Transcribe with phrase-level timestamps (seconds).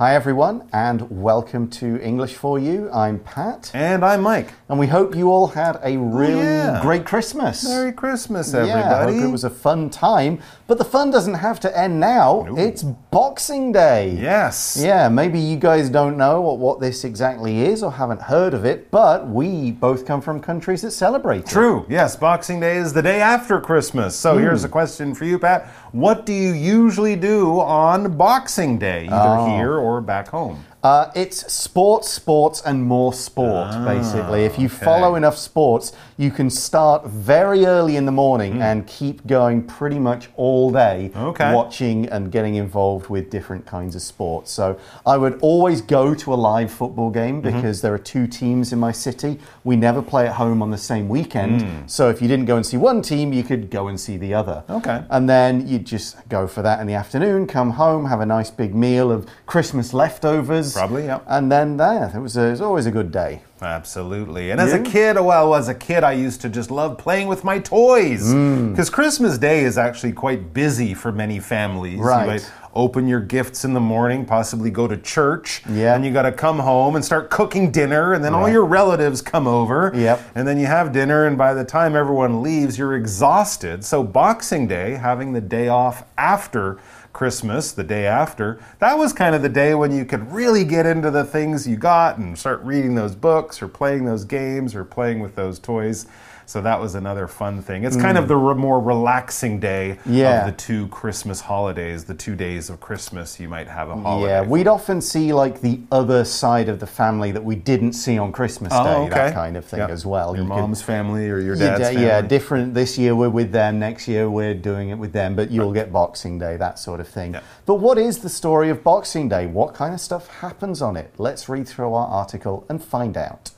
[0.00, 2.90] Hi, everyone, and welcome to English for You.
[2.90, 3.70] I'm Pat.
[3.74, 4.54] And I'm Mike.
[4.70, 6.80] And we hope you all had a really yeah.
[6.80, 7.62] great Christmas.
[7.68, 8.80] Merry Christmas, everybody.
[8.80, 10.40] Yeah, I hope it was a fun time.
[10.66, 12.46] But the fun doesn't have to end now.
[12.56, 14.12] It's Boxing Day.
[14.18, 14.78] yes.
[14.80, 18.64] Yeah, maybe you guys don't know what, what this exactly is or haven't heard of
[18.64, 21.48] it, but we both come from countries that celebrate it.
[21.48, 21.84] True.
[21.90, 24.16] Yes, Boxing Day is the day after Christmas.
[24.16, 24.44] So Hmm.
[24.44, 25.68] here's a question for you, Pat.
[25.92, 29.46] What do you usually do on Boxing Day, either Oh.
[29.56, 30.64] here or back home?
[30.82, 34.44] Uh, it's sports, sports, and more sport, Ah, basically.
[34.46, 38.62] If you follow enough sports, you can start very early in the morning Hmm.
[38.62, 41.52] and keep going pretty much all day Okay.
[41.54, 44.52] watching and getting involved with different kinds of sports.
[44.52, 47.56] So I would always go to a live football game Mm-hmm.
[47.56, 49.38] because there are two teams in my city.
[49.64, 51.60] We never play at home on the same weekend.
[51.60, 51.68] Hmm.
[51.88, 54.32] So if you didn't go and see one team, you could go and see the
[54.32, 54.62] other.
[54.70, 55.02] Okay.
[55.10, 58.50] And then you'd just go for that in the afternoon, come home, have a nice
[58.50, 60.69] big meal of Christmas leftovers.
[60.74, 61.20] Probably, yeah.
[61.26, 63.42] And then there, it was, a, it was always a good day.
[63.62, 64.50] Absolutely.
[64.50, 67.44] And as a kid, well, as a kid, I used to just love playing with
[67.44, 68.32] my toys.
[68.32, 68.70] Mm.
[68.70, 71.98] Because Christmas Day is actually quite busy for many families.
[71.98, 72.22] Right.
[72.22, 75.62] You might open your gifts in the morning, possibly go to church.
[75.68, 75.94] Yeah.
[75.94, 79.22] And you got to come home and start cooking dinner, and then all your relatives
[79.22, 79.92] come over.
[79.94, 80.20] Yep.
[80.34, 83.84] And then you have dinner, and by the time everyone leaves, you're exhausted.
[83.84, 86.78] So, Boxing Day, having the day off after
[87.12, 90.86] Christmas, the day after, that was kind of the day when you could really get
[90.86, 94.84] into the things you got and start reading those books or playing those games or
[94.84, 96.06] playing with those toys.
[96.50, 97.84] So that was another fun thing.
[97.84, 100.16] It's kind of the re- more relaxing day Mm.
[100.16, 100.40] Yeah.
[100.40, 103.38] of the two Christmas holidays, the two days of Christmas.
[103.38, 104.32] You might have a holiday.
[104.32, 108.18] Yeah, we'd often see like the other side of the family that we didn't see
[108.18, 109.10] on Christmas Oh, Day, okay.
[109.10, 109.86] that kind of thing Yeah.
[109.90, 110.34] as well.
[110.34, 112.02] Your You could- mom's family or your dad's family.
[112.04, 112.74] yeah, different.
[112.74, 113.78] This year we're with them.
[113.78, 115.36] Next year we're doing it with them.
[115.36, 117.34] But you'll get Boxing Day, that sort of thing.
[117.34, 117.40] Yeah.
[117.64, 119.46] But what is the story of Boxing Day?
[119.46, 121.12] What kind of stuff happens on it?
[121.16, 123.50] Let's read through our article and find out.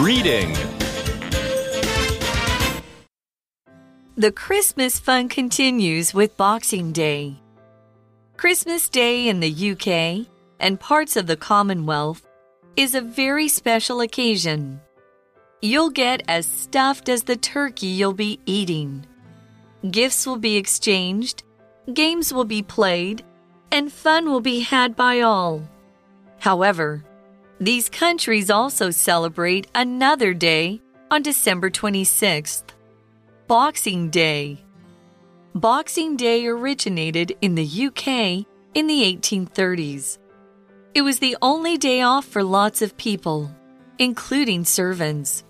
[0.00, 0.52] Reading.
[4.16, 7.36] The Christmas fun continues with Boxing Day.
[8.36, 10.26] Christmas Day in the UK
[10.58, 12.26] and parts of the Commonwealth
[12.74, 14.80] is a very special occasion.
[15.62, 19.06] You'll get as stuffed as the turkey you'll be eating.
[19.88, 21.44] Gifts will be exchanged,
[21.92, 23.24] games will be played,
[23.70, 25.62] and fun will be had by all.
[26.40, 27.04] However,
[27.64, 32.64] these countries also celebrate another day on December 26th.
[33.46, 34.58] Boxing Day.
[35.54, 38.44] Boxing Day originated in the UK
[38.74, 40.18] in the 1830s.
[40.92, 43.50] It was the only day off for lots of people,
[43.98, 45.42] including servants.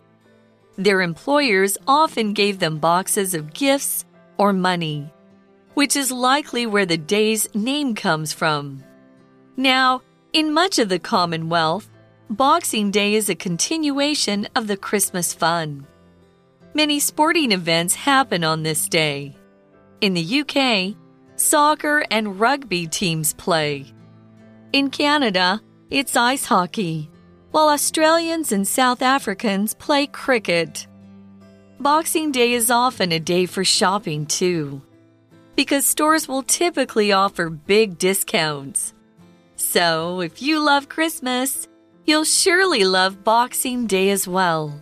[0.77, 4.05] Their employers often gave them boxes of gifts
[4.39, 5.13] or money,
[5.75, 8.85] which is likely where the day's name comes from.
[9.57, 10.03] Now,
[10.33, 11.91] in much of the Commonwealth,
[12.31, 15.87] Boxing Day is a continuation of the Christmas fun.
[16.73, 19.37] Many sporting events happen on this day.
[20.01, 20.97] In the UK,
[21.37, 23.93] soccer and rugby teams play.
[24.73, 27.11] In Canada, it's ice hockey,
[27.51, 30.87] while Australians and South Africans play cricket.
[31.79, 34.81] Boxing Day is often a day for shopping too,
[35.57, 38.95] because stores will typically offer big discounts.
[39.57, 41.69] So, if you love Christmas,
[42.05, 44.81] you'll surely love Boxing Day as well.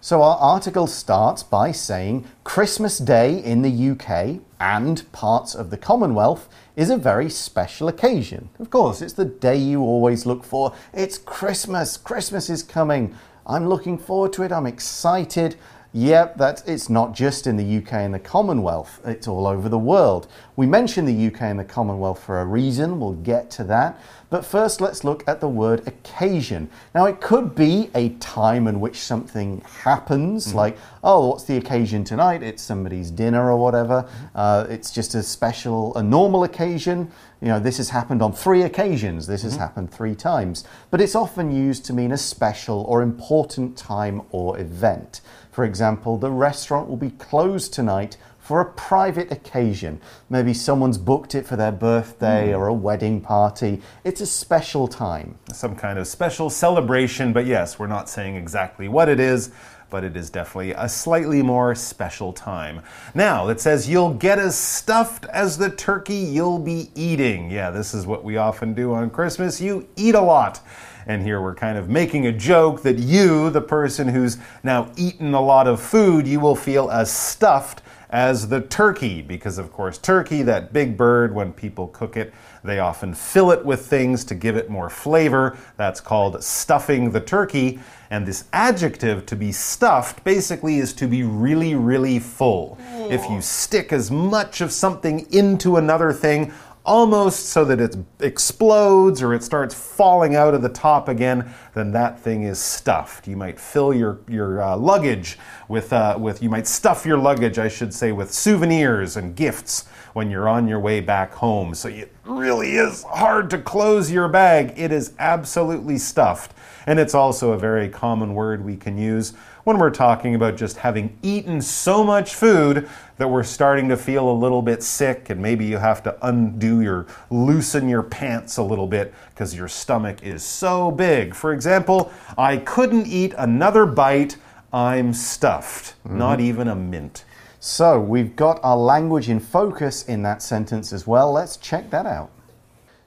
[0.00, 5.76] So our article starts by saying Christmas Day in the UK and parts of the
[5.76, 8.48] Commonwealth is a very special occasion.
[8.60, 10.72] Of course, it's the day you always look for.
[10.92, 11.96] It's Christmas.
[11.96, 13.16] Christmas is coming.
[13.46, 14.52] I'm looking forward to it.
[14.52, 15.56] I'm excited.
[15.92, 19.78] Yep, that it's not just in the UK and the Commonwealth, it's all over the
[19.78, 20.26] world.
[20.56, 23.98] We mention the UK and the Commonwealth for a reason, we'll get to that.
[24.28, 26.68] But first, let's look at the word occasion.
[26.94, 30.56] Now, it could be a time in which something happens, mm-hmm.
[30.56, 32.42] like, oh, what's the occasion tonight?
[32.42, 34.02] It's somebody's dinner or whatever.
[34.02, 34.26] Mm-hmm.
[34.34, 37.10] Uh, it's just a special, a normal occasion.
[37.40, 39.62] You know, this has happened on three occasions, this has mm-hmm.
[39.62, 40.64] happened three times.
[40.90, 45.20] But it's often used to mean a special or important time or event.
[45.52, 50.00] For example, the restaurant will be closed tonight for a private occasion.
[50.30, 52.56] Maybe someone's booked it for their birthday hmm.
[52.56, 53.82] or a wedding party.
[54.04, 55.36] It's a special time.
[55.52, 59.50] some kind of special celebration, but yes, we're not saying exactly what it is,
[59.90, 62.82] but it is definitely a slightly more special time.
[63.16, 67.50] Now, it says you'll get as stuffed as the turkey you'll be eating.
[67.50, 69.60] Yeah, this is what we often do on Christmas.
[69.60, 70.60] You eat a lot.
[71.08, 75.34] And here we're kind of making a joke that you, the person who's now eaten
[75.34, 77.82] a lot of food, you will feel as stuffed
[78.16, 82.32] as the turkey, because of course, turkey, that big bird, when people cook it,
[82.64, 85.54] they often fill it with things to give it more flavor.
[85.76, 87.78] That's called stuffing the turkey.
[88.08, 92.78] And this adjective, to be stuffed, basically is to be really, really full.
[93.10, 96.54] If you stick as much of something into another thing,
[96.86, 101.90] almost so that it explodes or it starts falling out of the top again, then
[101.92, 103.26] that thing is stuffed.
[103.26, 105.38] You might fill your your uh, luggage
[105.68, 109.86] with uh, with you might stuff your luggage, I should say, with souvenirs and gifts
[110.14, 111.74] when you're on your way back home.
[111.74, 114.72] So it really is hard to close your bag.
[114.76, 116.54] It is absolutely stuffed.
[116.86, 119.34] And it's also a very common word we can use
[119.66, 124.30] when we're talking about just having eaten so much food that we're starting to feel
[124.30, 128.62] a little bit sick and maybe you have to undo your loosen your pants a
[128.62, 131.34] little bit because your stomach is so big.
[131.34, 134.36] For example, I couldn't eat another bite.
[134.72, 135.96] I'm stuffed.
[136.04, 136.18] Mm -hmm.
[136.18, 137.24] Not even a mint.
[137.58, 141.32] So we've got our language in focus in that sentence as well.
[141.32, 142.28] Let's check that out.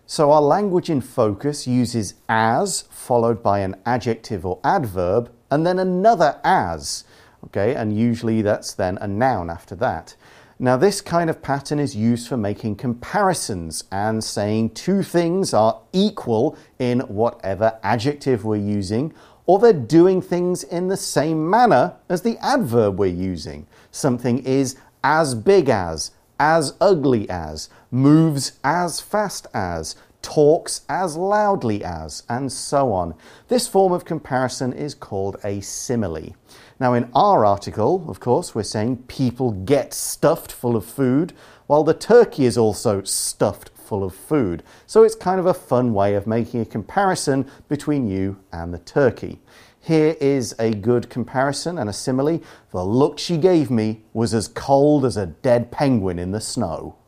[0.05, 5.79] So our language in focus uses as followed by an adjective or adverb and then
[5.79, 7.03] another as.
[7.45, 10.15] Okay, and usually that's then a noun after that.
[10.61, 15.79] Now, this kind of pattern is used for making comparisons and saying two things are
[15.93, 19.13] equal in whatever adjective we're using,
[19.45, 23.67] or they're doing things in the same manner as the adverb we're using.
[23.89, 29.95] Something is as big as, as ugly as, moves as fast as,
[30.29, 33.15] talks as loudly as, and so on.
[33.47, 36.35] This form of comparison is called a simile.
[36.79, 41.33] Now, in our article, of course, we're saying people get stuffed full of food,
[41.65, 44.61] while the turkey is also stuffed full of food.
[44.85, 48.79] So it's kind of a fun way of making a comparison between you and the
[48.79, 49.41] turkey.
[49.79, 52.39] Here is a good comparison and a simile.
[52.71, 56.98] The look she gave me was as cold as a dead penguin in the snow.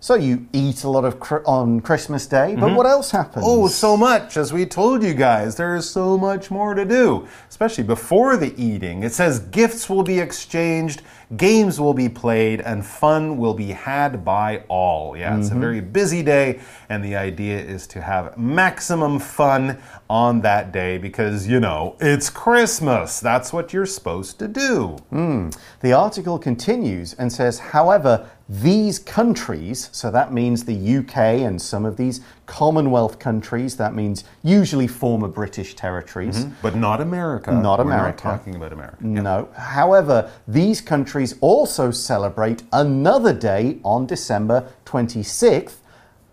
[0.00, 2.76] So you eat a lot of on Christmas Day, but mm -hmm.
[2.76, 3.44] what else happens?
[3.48, 4.36] Oh, so much.
[4.36, 8.52] As we told you guys, there is so much more to do, especially before the
[8.56, 9.02] eating.
[9.02, 11.02] It says gifts will be exchanged,
[11.36, 15.16] games will be played, and fun will be had by all.
[15.16, 15.64] Yeah, it's mm -hmm.
[15.64, 15.66] a mm-hmm.
[15.66, 16.58] very busy day,
[16.88, 22.30] and the idea is to have maximum fun on that day because, you know, it's
[22.30, 23.20] Christmas.
[23.20, 24.96] That's what you're supposed to do.
[25.10, 25.50] Mm.
[25.80, 31.84] The article continues and says, however, these countries, so that means the UK and some
[31.84, 36.38] of these Commonwealth countries, that means usually former British territories.
[36.38, 36.62] Mm -hmm.
[36.62, 37.52] But not America.
[37.52, 38.22] Not America.
[38.24, 38.96] We're not talking about America.
[39.00, 39.48] No.
[39.54, 45.76] However, these countries also celebrate another day on December 26th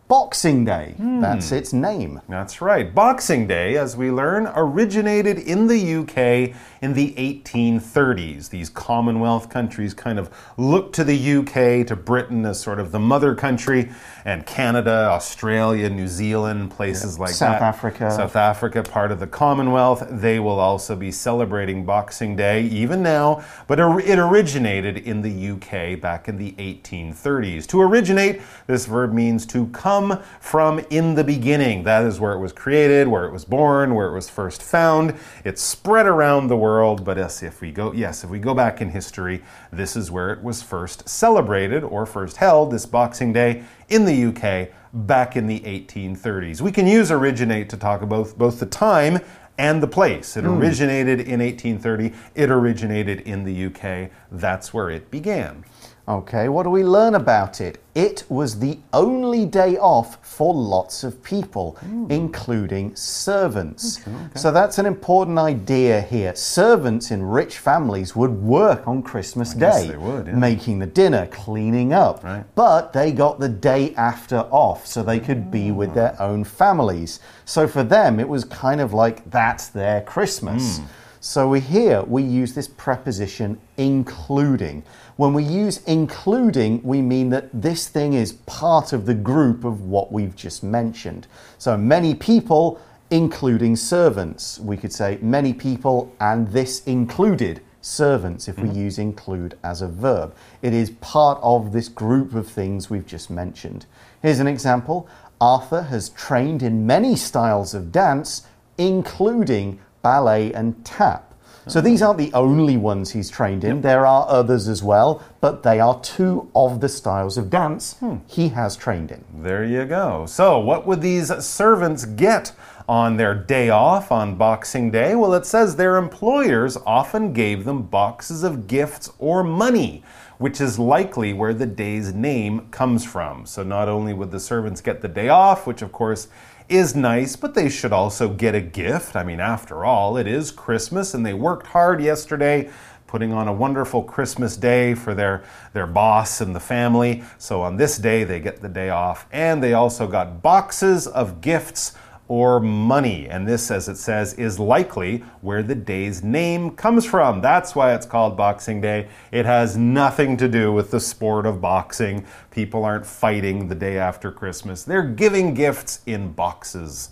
[0.07, 0.93] Boxing Day.
[0.97, 1.19] Hmm.
[1.19, 2.21] That's its name.
[2.29, 2.93] That's right.
[2.93, 8.49] Boxing Day, as we learn, originated in the UK in the 1830s.
[8.49, 12.99] These Commonwealth countries kind of looked to the UK, to Britain as sort of the
[12.99, 13.89] mother country,
[14.25, 17.59] and Canada, Australia, New Zealand, places like South that.
[17.59, 18.11] South Africa.
[18.11, 20.05] South Africa, part of the Commonwealth.
[20.07, 25.99] They will also be celebrating Boxing Day even now, but it originated in the UK
[25.99, 27.65] back in the 1830s.
[27.67, 31.83] To originate, this verb means to come come from in the beginning.
[31.83, 35.15] That is where it was created, where it was born, where it was first found.
[35.43, 38.81] It's spread around the world, but yes, if we go yes, if we go back
[38.81, 43.63] in history, this is where it was first celebrated or first held this Boxing Day
[43.89, 46.61] in the UK back in the 1830s.
[46.61, 49.19] We can use originate to talk about both the time
[49.57, 50.35] and the place.
[50.35, 50.57] It mm.
[50.57, 54.11] originated in 1830, it originated in the UK.
[54.31, 55.63] That's where it began.
[56.07, 57.81] Okay, what do we learn about it?
[57.95, 62.11] It was the only day off for lots of people, mm.
[62.11, 64.01] including servants.
[64.01, 64.39] Okay, okay.
[64.39, 66.35] So that's an important idea here.
[66.35, 70.35] Servants in rich families would work on Christmas I Day, would, yeah.
[70.35, 72.23] making the dinner, cleaning up.
[72.23, 72.43] Right.
[72.53, 77.19] But they got the day after off so they could be with their own families.
[77.45, 80.79] So for them, it was kind of like that's their Christmas.
[80.79, 80.85] Mm.
[81.25, 84.83] So here we use this preposition including.
[85.15, 89.81] When we use including, we mean that this thing is part of the group of
[89.81, 91.25] what we've just mentioned.
[91.57, 92.79] So many people,
[93.09, 94.59] including servants.
[94.59, 98.87] We could say many people, and this included servants if we mm -hmm.
[98.87, 100.31] use include as a verb.
[100.61, 103.85] It is part of this group of things we've just mentioned.
[104.21, 105.07] Here's an example
[105.39, 108.43] Arthur has trained in many styles of dance,
[108.77, 111.33] including ballet, and tap.
[111.67, 113.77] So these aren't the only ones he's trained in.
[113.77, 113.83] Yep.
[113.83, 118.17] There are others as well, but they are two of the styles of dance hmm.
[118.27, 119.23] he has trained in.
[119.33, 120.27] There you go.
[120.27, 122.51] So, what would these servants get
[122.87, 125.15] on their day off on Boxing Day?
[125.15, 130.03] Well, it says their employers often gave them boxes of gifts or money
[130.37, 133.45] which is likely where the day's name comes from.
[133.45, 136.27] So not only would the servants get the day off, which of course
[136.69, 139.15] is nice, but they should also get a gift.
[139.15, 142.69] I mean, after all, it is Christmas and they worked hard yesterday
[143.07, 145.43] putting on a wonderful Christmas day for their,
[145.73, 147.23] their boss and the family.
[147.37, 149.27] So on this day, they get the day off.
[149.31, 151.93] And they also got boxes of gifts
[152.27, 153.27] or money.
[153.27, 157.41] And this, as it says, is likely where the day's name comes from.
[157.41, 159.07] That's why it's called Boxing Day.
[159.31, 162.25] It has nothing to do with the sport of boxing.
[162.51, 167.09] People aren't fighting the day after Christmas, they're giving gifts in boxes.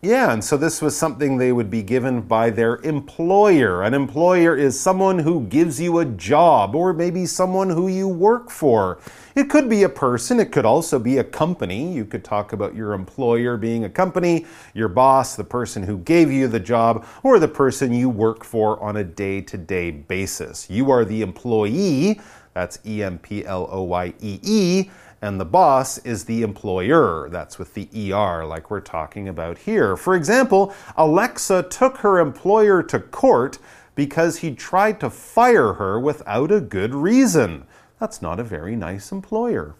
[0.00, 3.82] Yeah, and so this was something they would be given by their employer.
[3.82, 8.48] An employer is someone who gives you a job, or maybe someone who you work
[8.48, 9.00] for.
[9.34, 11.92] It could be a person, it could also be a company.
[11.92, 16.30] You could talk about your employer being a company, your boss, the person who gave
[16.30, 20.70] you the job, or the person you work for on a day to day basis.
[20.70, 22.20] You are the employee,
[22.54, 24.90] that's E M P L O Y E E
[25.20, 27.28] and the boss is the employer.
[27.30, 29.96] That's with the ER, like we're talking about here.
[29.96, 33.58] For example, Alexa took her employer to court
[33.94, 37.64] because he tried to fire her without a good reason.
[37.98, 39.74] That's not a very nice employer.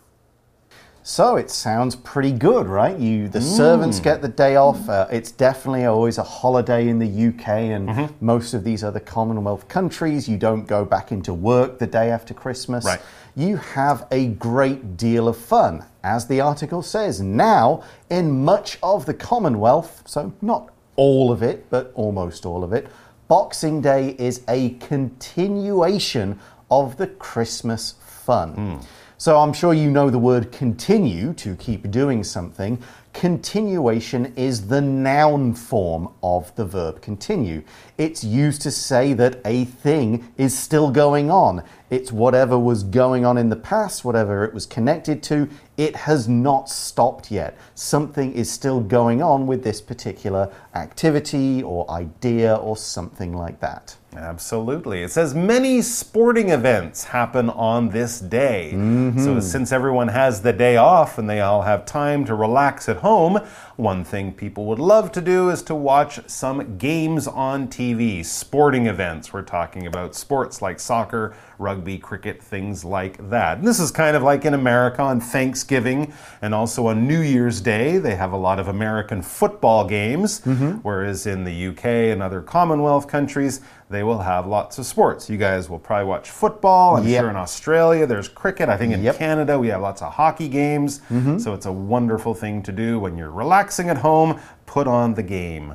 [1.08, 2.98] So it sounds pretty good, right?
[2.98, 3.56] You, the mm.
[3.56, 4.86] servants get the day off.
[4.88, 8.08] Uh, it's definitely always a holiday in the UK and mm -hmm.
[8.20, 10.28] most of these other Commonwealth countries.
[10.28, 12.84] You don't go back into work the day after Christmas.
[12.84, 13.00] Right
[13.38, 15.84] you have a great deal of fun.
[16.02, 21.70] As the article says, now in much of the Commonwealth, so not all of it,
[21.70, 22.88] but almost all of it,
[23.28, 28.56] Boxing Day is a continuation of the Christmas fun.
[28.56, 28.84] Mm.
[29.20, 32.80] So I'm sure you know the word continue to keep doing something.
[33.12, 37.64] Continuation is the noun form of the verb continue.
[37.98, 41.64] It's used to say that a thing is still going on.
[41.90, 46.28] It's whatever was going on in the past, whatever it was connected to, it has
[46.28, 47.58] not stopped yet.
[47.74, 53.96] Something is still going on with this particular activity or idea or something like that.
[54.16, 55.02] Absolutely.
[55.02, 58.72] It says many sporting events happen on this day.
[58.74, 59.24] Mm -hmm.
[59.24, 62.96] So, since everyone has the day off and they all have time to relax at
[62.96, 63.40] home,
[63.78, 68.86] one thing people would love to do is to watch some games on TV, sporting
[68.86, 69.32] events.
[69.32, 73.58] We're talking about sports like soccer, rugby, cricket, things like that.
[73.58, 77.60] And this is kind of like in America on Thanksgiving and also on New Year's
[77.60, 77.98] Day.
[77.98, 80.80] They have a lot of American football games, mm -hmm.
[80.82, 85.30] whereas in the UK and other Commonwealth countries, they will have lots of sports.
[85.30, 86.96] You guys will probably watch football.
[86.96, 87.22] I'm yep.
[87.22, 88.68] sure in Australia there's cricket.
[88.68, 89.16] I think in yep.
[89.16, 91.00] Canada we have lots of hockey games.
[91.10, 91.38] Mm -hmm.
[91.38, 94.36] So it's a wonderful thing to do when you're relaxing at home.
[94.66, 95.74] Put on the game.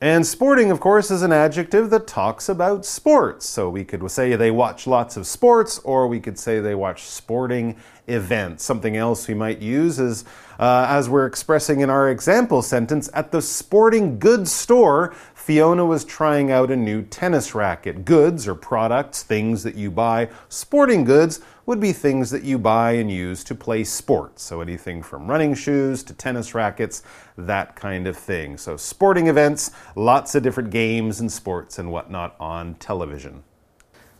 [0.00, 3.46] And sporting, of course, is an adjective that talks about sports.
[3.46, 7.02] So we could say they watch lots of sports, or we could say they watch
[7.02, 7.74] sporting
[8.06, 8.62] events.
[8.62, 10.24] Something else we might use is,
[10.60, 15.16] uh, as we're expressing in our example sentence, at the sporting goods store,
[15.48, 18.04] Fiona was trying out a new tennis racket.
[18.04, 20.28] Goods or products, things that you buy.
[20.50, 24.42] Sporting goods would be things that you buy and use to play sports.
[24.42, 27.02] So anything from running shoes to tennis rackets,
[27.38, 28.58] that kind of thing.
[28.58, 33.42] So sporting events, lots of different games and sports and whatnot on television.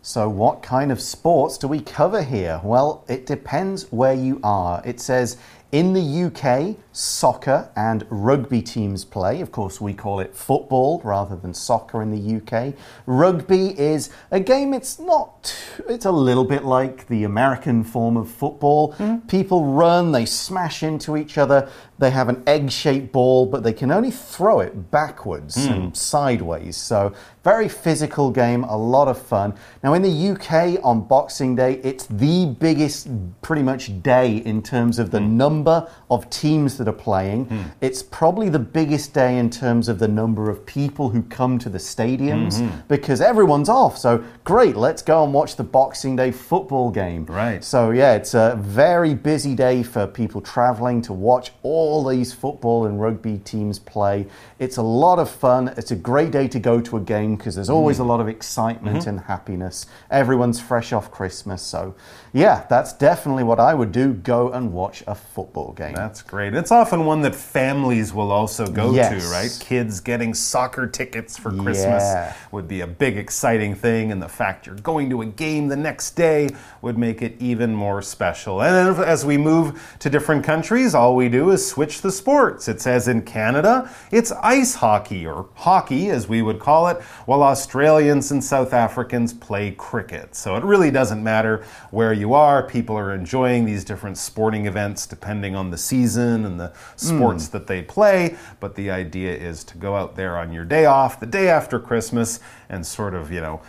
[0.01, 2.63] So, what kind of sports do we cover here?
[2.65, 4.81] Well, it depends where you are.
[4.83, 5.37] It says
[5.71, 9.41] in the UK, soccer and rugby teams play.
[9.43, 12.75] Of course, we call it football rather than soccer in the UK.
[13.07, 15.55] Rugby is a game, it's not,
[15.89, 18.95] it's a little bit like the American form of football.
[18.95, 19.29] Mm.
[19.29, 23.73] People run, they smash into each other, they have an egg shaped ball, but they
[23.73, 25.71] can only throw it backwards mm.
[25.71, 26.77] and sideways.
[26.77, 27.13] So,
[27.45, 29.55] very physical game, a lot of fun.
[29.83, 33.09] Now, in the UK on Boxing Day, it's the biggest,
[33.41, 35.31] pretty much, day in terms of the mm.
[35.31, 37.47] number of teams that are playing.
[37.47, 37.65] Mm.
[37.81, 41.71] It's probably the biggest day in terms of the number of people who come to
[41.71, 42.69] the stadiums -hmm.
[42.89, 43.99] because everyone's off.
[43.99, 47.25] So, great, let's go and watch the Boxing Day football game.
[47.29, 47.65] Right.
[47.65, 52.87] So, yeah, it's a very busy day for people traveling to watch all these football
[52.87, 54.27] and rugby teams play.
[54.59, 55.69] It's a lot of fun.
[55.77, 58.05] It's a great day to go to a game because there's always mm.
[58.05, 59.09] a lot of excitement -hmm.
[59.09, 59.87] and happiness.
[60.11, 61.71] Everyone's fresh off Christmas.
[61.71, 61.95] So,
[62.33, 65.95] yeah, that's definitely what I would do go and watch a football football game.
[65.95, 66.55] That's great.
[66.55, 69.25] It's often one that families will also go Yes.
[69.25, 69.57] to, right?
[69.61, 72.33] Kids getting soccer tickets for Christmas Yeah.
[72.53, 75.77] would be a big, exciting thing, and the fact you're going to a game the
[75.77, 76.51] next day
[76.83, 78.61] would make it even more special.
[78.61, 82.69] And then as we move to different countries, all we do is switch the sports.
[82.69, 87.43] It says in Canada, it's ice hockey, or hockey as we would call it, while
[87.43, 90.35] Australians and South Africans play cricket.
[90.35, 95.07] So it really doesn't matter where you are, people are enjoying these different sporting events
[95.07, 98.37] depending on the season and the sports that they play.
[98.61, 101.79] But the idea is to go out there on your day off, the day after
[101.79, 103.61] Christmas, and sort of, you know,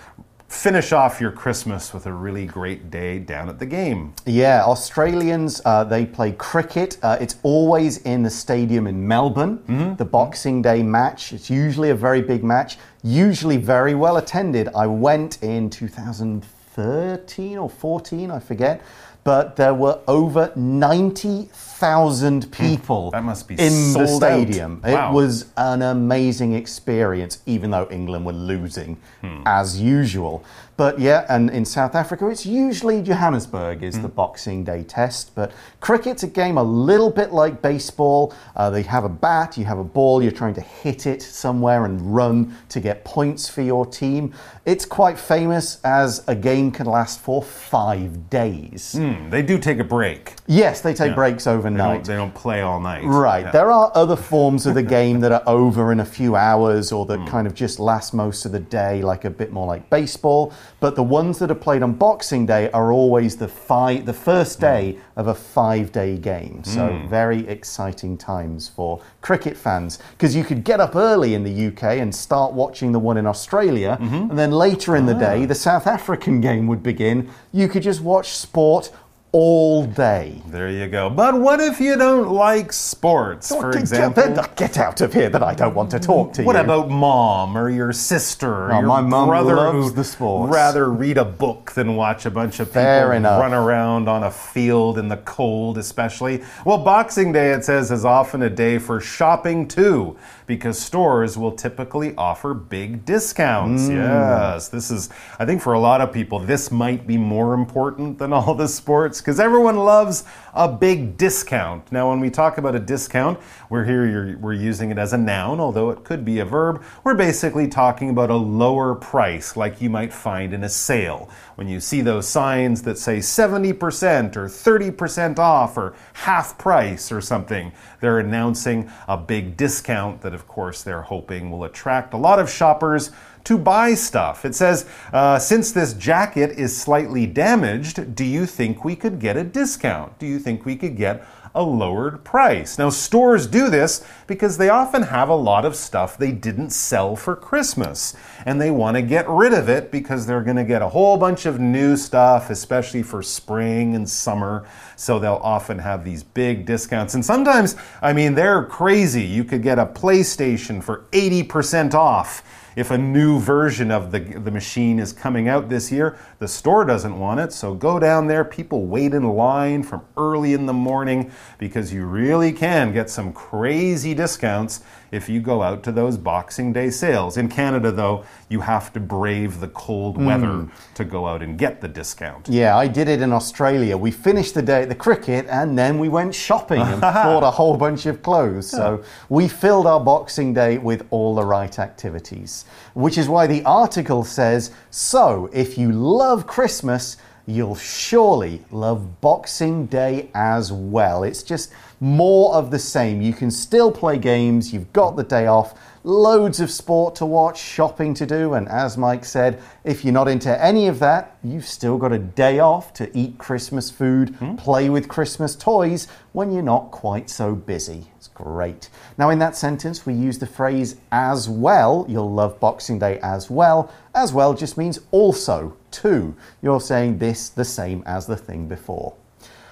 [0.49, 4.13] finish off your Christmas with a really great day down at the game.
[4.25, 6.97] Yeah, Australians, uh, they play cricket.
[7.03, 11.33] Uh, it's always in the stadium in Melbourne, the Boxing Day match.
[11.33, 14.69] It's usually a very big match, usually very well attended.
[14.75, 18.81] I went in 2013 or 14, I forget.
[19.23, 24.81] But there were over 90,000 people That must be in the stadium.
[24.83, 25.11] Wow.
[25.11, 28.97] It was an amazing experience, even though England were losing
[29.45, 30.43] as usual.
[30.77, 35.35] But yeah, and in South Africa, it's usually Johannesburg is the Boxing Day test.
[35.35, 38.33] But cricket's a game a little bit like baseball.
[38.55, 41.83] Uh, they have a bat, you have a ball, you're trying to hit it somewhere
[41.83, 44.33] and run to get points for your team.
[44.65, 48.93] It's quite famous as a game can last for five days.
[48.93, 50.35] Hmm, Hmm, they do take a break.
[50.47, 51.15] Yes, they take Yeah.
[51.15, 52.03] breaks They overnight.
[52.03, 53.03] don't, they don't play all night.
[53.05, 53.45] Right.
[53.45, 53.51] Yeah.
[53.51, 57.05] There are other forms of the game that are over in a few hours or
[57.05, 57.25] that hmm.
[57.25, 60.53] kind of just last most of the day, like a bit more like baseball.
[60.79, 64.57] But the ones that are played on Boxing Day are always the five, the first
[64.57, 64.65] hmm.
[64.65, 66.63] day of a five-day game.
[66.63, 71.67] So very exciting times for cricket fans because you could get up early in the
[71.67, 74.29] UK and start watching the one in Australia, mm-hmm.
[74.29, 75.19] and then later in the ah.
[75.19, 77.29] day, the South African game would begin.
[77.51, 78.91] You could just watch sport
[79.31, 80.41] all day.
[80.47, 81.09] There you go.
[81.09, 84.23] But what if you don't like sports, for Get- example?
[84.33, 86.57] Get, get out of here that I don't want to talk to What you.
[86.59, 90.03] What about mom or your sister or Oh, your my mum brother loves who'd the
[90.03, 90.51] sports.
[90.51, 94.97] rather read a book than watch a bunch of people run around on a field
[94.97, 96.43] in the cold, especially?
[96.65, 100.17] Well, Boxing Day, it says, is often a day for shopping too,
[100.49, 103.83] because stores will typically offer big discounts.
[103.83, 103.97] Mm.
[103.97, 108.17] Yes, this is, I think for a lot of people, this might be more important
[108.17, 111.91] than all the sports because everyone loves a big discount.
[111.91, 115.59] Now, when we talk about a discount, we're here, we're using it as a noun,
[115.59, 116.83] although it could be a verb.
[117.03, 121.29] We're basically talking about a lower price, like you might find in a sale.
[121.55, 127.21] When you see those signs that say 70% or 30% off or half price or
[127.21, 132.39] something, they're announcing a big discount that, of course, they're hoping will attract a lot
[132.39, 133.11] of shoppers
[133.45, 134.45] to buy stuff.
[134.45, 139.37] It says, uh, since this jacket is slightly damaged, do you think we could get
[139.37, 140.17] a discount?
[140.19, 141.25] Do you think we could get
[141.55, 142.77] a lowered price?
[142.77, 147.15] Now, stores do this because they often have a lot of stuff they didn't sell
[147.15, 150.81] for Christmas and they want to get rid of it because they're going to get
[150.81, 154.67] a whole bunch of new stuff, especially for spring and summer.
[154.95, 157.15] So they'll often have these big discounts.
[157.15, 159.23] And sometimes, I mean, they're crazy.
[159.23, 162.43] You could get a PlayStation for 80% off
[162.79, 166.85] if a new version of the, the machine is coming out this year, the store
[166.85, 167.51] doesn't want it.
[167.51, 168.45] So go down there.
[168.45, 173.33] People wait in line from early in the morning because you really can get some
[173.33, 174.81] crazy discounts
[175.11, 177.37] if you go out to those Boxing Day sales.
[177.37, 180.25] In Canada, though, you have to brave the cold hmm.
[180.25, 182.47] weather to go out and get the discount.
[182.49, 183.97] Yeah, I did it in Australia.
[183.97, 187.51] We finished the day at the cricket and then we went shopping and bought a
[187.51, 188.69] whole bunch of clothes.
[188.69, 192.65] So we filled our Boxing Day with all the right activities.
[192.93, 197.17] Which is why the article says so if you love Christmas,
[197.49, 201.23] you'll surely love Boxing Day as well.
[201.23, 203.21] It's just more of the same.
[203.21, 207.61] You can still play games, you've got the day off, loads of sport to watch,
[207.61, 211.65] shopping to do, and as Mike said, if you're not into any of that, you've
[211.65, 214.55] still got a day off to eat Christmas food, hmm.
[214.55, 218.07] play with Christmas toys when you're not quite so busy.
[218.15, 218.89] It's great.
[219.17, 222.05] Now, in that sentence, we use the phrase as well.
[222.07, 223.91] You'll love Boxing Day as well.
[224.15, 226.35] As well just means also, too.
[226.61, 229.15] You're saying this the same as the thing before.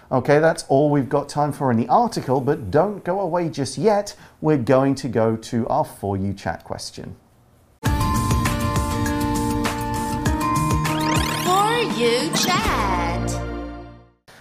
[0.10, 3.77] Okay, that's all we've got time for in the article, but don't go away just
[3.77, 4.15] yet.
[4.39, 7.17] We're going to go to our For You chat question.
[7.84, 7.91] For
[11.97, 13.30] you chat.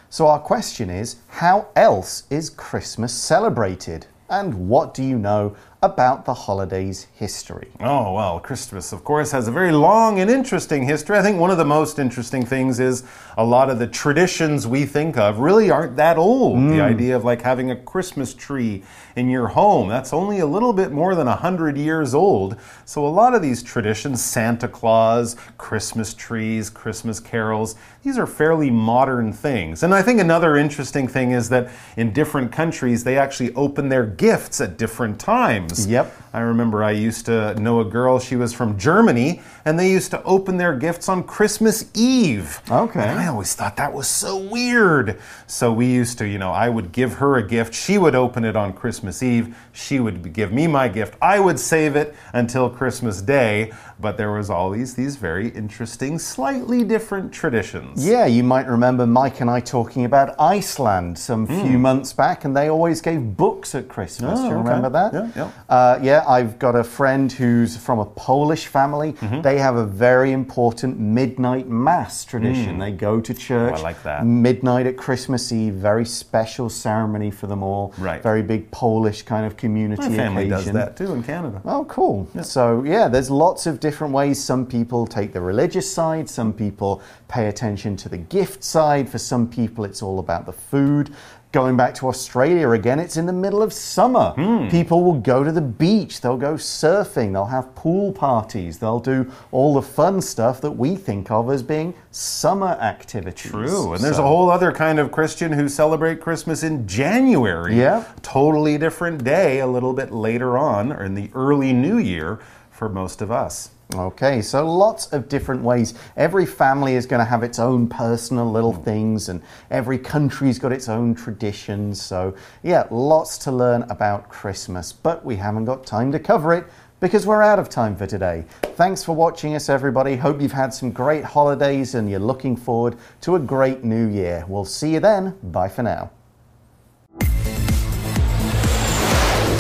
[0.09, 4.07] So, our question is How else is Christmas celebrated?
[4.31, 7.69] And what do you know about the holiday's history.
[7.81, 11.17] Oh, well, Christmas, of course, has a very long and interesting history.
[11.17, 13.05] I think one of the most interesting things is
[13.39, 16.57] a lot of the traditions we think of really aren't that old.
[16.57, 16.83] The mm.
[16.83, 18.83] idea of like having a Christmas tree
[19.15, 22.57] in your home, that's only a little bit more than 100 years old.
[22.85, 28.71] So a lot of these traditions, Santa Claus, Christmas trees, Christmas carols, these are fairly
[28.71, 29.83] modern things.
[29.83, 34.07] And I think another interesting thing is that in different countries, they actually open their
[34.07, 35.76] gifts at different times.
[35.85, 36.15] Yep.
[36.33, 40.11] I remember I used to know a girl, she was from Germany, and they used
[40.11, 42.61] to open their gifts on Christmas Eve.
[42.71, 43.01] Okay.
[43.01, 45.19] And I always thought that was so weird.
[45.47, 48.45] So we used to, you know, I would give her a gift, she would open
[48.45, 52.69] it on Christmas Eve, she would give me my gift, I would save it until
[52.69, 58.07] Christmas Day, but there was all these these very interesting, slightly different traditions.
[58.07, 61.63] Yeah, you might remember Mike and I talking about Iceland some hmm.
[61.63, 64.39] few months back, and they always gave books at Christmas.
[64.39, 64.69] Oh, Do you okay.
[64.69, 65.15] remember that?
[65.15, 65.51] Yeah, yeah.
[65.69, 69.15] Uh, yeah, I've got a friend who's from a Polish family.
[69.15, 69.43] Mm-hmm.
[69.43, 72.79] They have a very important midnight mass tradition.
[72.79, 73.75] They go to church.
[73.75, 74.25] Oh, I like that.
[74.25, 77.95] Midnight at Christmas Eve, very special ceremony for them all.
[77.99, 78.23] Right.
[78.23, 80.75] Very big Polish kind of community My family does occasion.
[80.77, 81.61] that too in Canada.
[81.65, 82.29] Oh, cool.
[82.43, 84.43] So, yeah, there's lots of different ways.
[84.43, 89.09] Some people take the religious side, some people pay attention to the gift side.
[89.09, 91.15] For some people, it's all about the food.
[91.57, 94.33] Going back to Australia again, it's in the middle of summer.
[94.33, 94.69] Hmm.
[94.69, 99.33] People will go to the beach, they'll go surfing, they'll have pool parties, they'll do
[99.53, 103.51] all the fun stuff that we think of as being summer activities.
[103.53, 103.95] True.
[103.95, 107.75] And there's So- a whole other kind of Christian who celebrate Christmas in January.
[107.75, 108.05] Yeah.
[108.21, 112.39] Totally different day a little bit later on, or in the early new year
[112.71, 113.71] for most of us.
[113.95, 115.95] Okay, so lots of different ways.
[116.17, 118.85] Every family is going to have its own personal little mm.
[118.85, 122.03] things, and every country's got its own traditions.
[122.03, 126.67] So, yeah, lots to learn about Christmas, but we haven't got time to cover it
[126.99, 128.45] because we're out of time for today.
[128.75, 130.17] Thanks for watching us, everybody.
[130.17, 134.45] Hope you've had some great holidays and you're looking forward to a great new year.
[134.49, 135.39] We'll see you then.
[135.43, 136.11] Bye for now.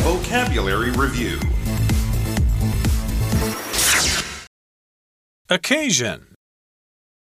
[0.02, 1.38] Vocabulary Review
[5.48, 6.34] Occasion.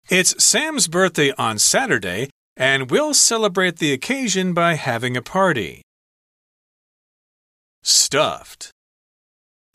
[0.09, 5.83] It's Sam's birthday on Saturday, and we'll celebrate the occasion by having a party.
[7.83, 8.71] Stuffed.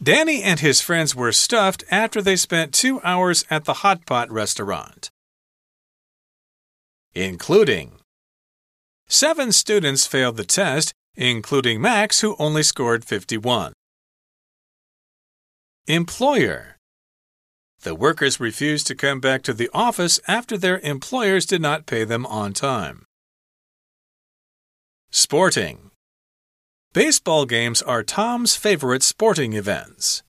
[0.02, 4.32] Danny and his friends were stuffed after they spent two hours at the Hot Pot
[4.32, 5.12] restaurant.
[7.14, 8.00] Including.
[9.08, 13.74] Seven students failed the test, including Max, who only scored 51.
[15.86, 16.73] Employer.
[17.83, 22.05] The workers refused to come back to the office after their employers did not pay
[22.05, 23.05] them on time.
[25.11, 25.91] Sporting.
[26.93, 30.23] Baseball games are Tom's favorite sporting events.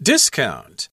[0.00, 0.88] Discount.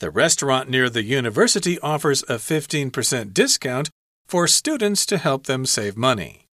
[0.00, 3.90] The restaurant near the university offers a 15% discount
[4.26, 6.46] for students to help them save money.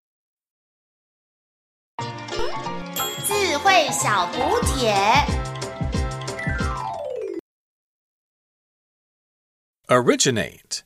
[3.26, 5.43] 智慧小补帖。
[9.91, 10.83] Originate.